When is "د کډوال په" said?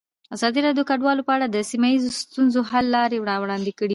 0.87-1.31